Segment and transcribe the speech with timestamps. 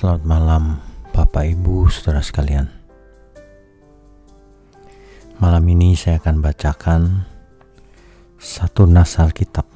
[0.00, 0.80] Selamat malam,
[1.12, 2.72] Bapak Ibu, saudara sekalian.
[5.36, 7.28] Malam ini saya akan bacakan
[8.40, 9.68] satu nas Alkitab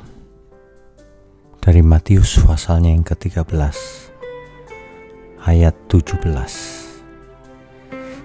[1.60, 3.77] dari Matius pasalnya yang ke-13
[5.45, 6.25] ayat 17.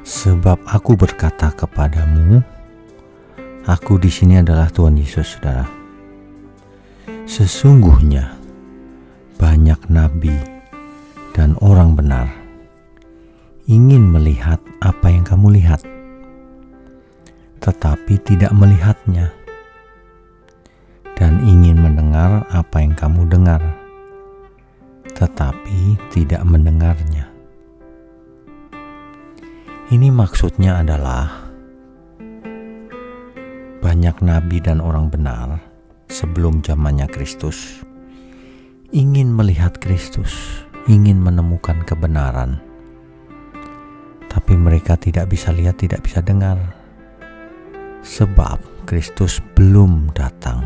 [0.07, 2.39] Sebab aku berkata kepadamu,
[3.68, 5.68] aku di sini adalah Tuhan Yesus, Saudara.
[7.27, 8.39] Sesungguhnya
[9.36, 10.59] banyak nabi
[11.39, 12.27] dan orang benar
[13.63, 15.80] ingin melihat apa yang kamu lihat,
[17.63, 19.31] tetapi tidak melihatnya,
[21.16, 23.63] dan ingin mendengar apa yang kamu dengar,
[25.16, 27.31] tetapi tidak mendengarnya.
[29.95, 31.47] Ini maksudnya adalah
[33.80, 35.63] banyak nabi dan orang benar
[36.11, 37.80] sebelum zamannya Kristus
[38.91, 42.57] ingin melihat Kristus, ingin menemukan kebenaran,
[44.25, 46.58] tapi mereka tidak bisa lihat, tidak bisa dengar,
[48.02, 48.58] sebab
[48.89, 50.66] Kristus belum datang.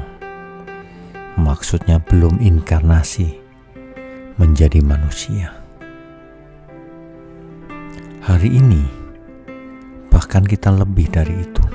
[1.36, 3.36] Maksudnya, belum inkarnasi
[4.39, 5.52] menjadi manusia.
[8.23, 8.83] Hari ini,
[10.08, 11.66] bahkan kita lebih dari itu.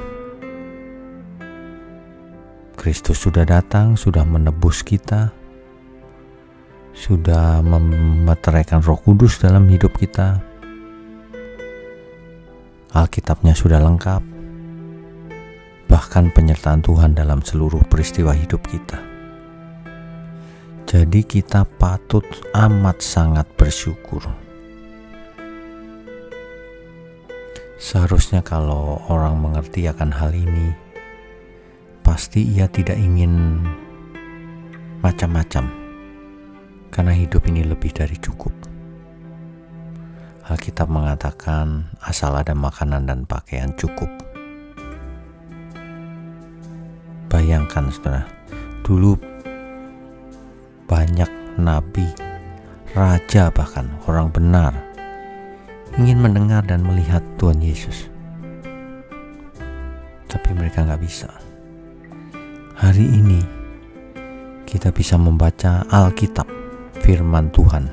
[2.81, 5.37] Kristus sudah datang, sudah menebus kita
[6.99, 10.43] sudah memeteraikan Roh Kudus dalam hidup kita.
[12.91, 14.23] Alkitabnya sudah lengkap,
[15.87, 18.99] bahkan penyertaan Tuhan dalam seluruh peristiwa hidup kita.
[20.89, 22.25] Jadi, kita patut
[22.57, 24.25] amat sangat bersyukur.
[27.79, 30.73] Seharusnya, kalau orang mengerti akan hal ini,
[32.03, 33.63] pasti ia tidak ingin
[35.05, 35.88] macam-macam
[36.89, 38.53] karena hidup ini lebih dari cukup.
[40.49, 44.09] Alkitab mengatakan asal ada makanan dan pakaian cukup.
[47.29, 48.25] Bayangkan saudara,
[48.81, 49.21] dulu
[50.89, 51.29] banyak
[51.61, 52.09] nabi,
[52.97, 54.73] raja bahkan orang benar
[56.01, 58.09] ingin mendengar dan melihat Tuhan Yesus.
[60.33, 61.29] Tapi mereka nggak bisa.
[62.79, 63.41] Hari ini
[64.65, 66.58] kita bisa membaca Alkitab
[67.09, 67.89] firman Tuhan.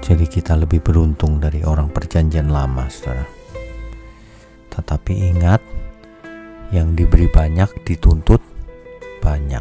[0.00, 3.28] Jadi kita lebih beruntung dari orang perjanjian lama, saudara.
[4.72, 5.60] Tetapi ingat,
[6.72, 8.40] yang diberi banyak dituntut
[9.20, 9.60] banyak.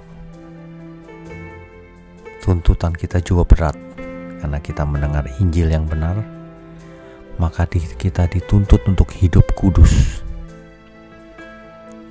[2.40, 3.76] Tuntutan kita juga berat,
[4.40, 6.16] karena kita mendengar Injil yang benar,
[7.44, 10.24] maka kita dituntut untuk hidup kudus.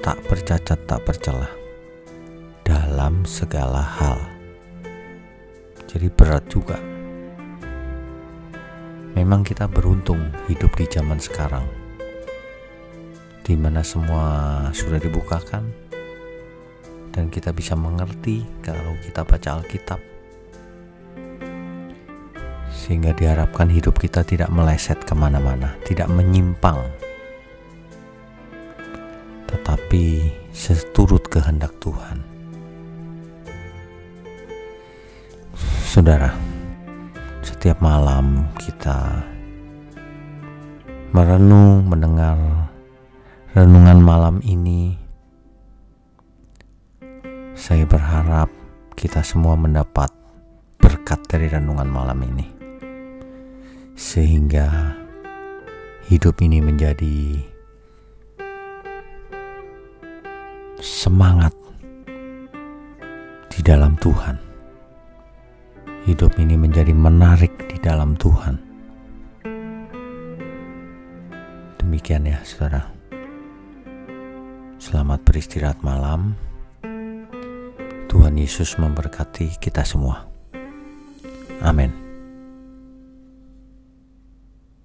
[0.05, 1.53] Tak bercacat, tak bercelah
[2.69, 4.32] dalam segala hal
[5.93, 6.81] jadi berat juga.
[9.13, 11.69] Memang kita beruntung hidup di zaman sekarang,
[13.45, 14.25] di mana semua
[14.73, 15.69] sudah dibukakan,
[17.13, 20.01] dan kita bisa mengerti kalau kita baca Alkitab,
[22.73, 26.81] sehingga diharapkan hidup kita tidak meleset ke mana-mana, tidak menyimpang,
[29.45, 32.32] tetapi seturut kehendak Tuhan.
[35.93, 36.33] Saudara,
[37.45, 39.29] setiap malam kita
[41.13, 42.33] merenung, mendengar
[43.53, 44.97] renungan malam ini.
[47.53, 48.49] Saya berharap
[48.97, 50.09] kita semua mendapat
[50.81, 52.49] berkat dari renungan malam ini,
[53.93, 54.97] sehingga
[56.09, 57.37] hidup ini menjadi
[60.81, 61.53] semangat
[63.53, 64.52] di dalam Tuhan
[66.03, 68.59] hidup ini menjadi menarik di dalam Tuhan.
[71.79, 72.91] Demikian ya, saudara.
[74.83, 76.35] Selamat beristirahat malam.
[78.11, 80.27] Tuhan Yesus memberkati kita semua.
[81.63, 82.02] Amin.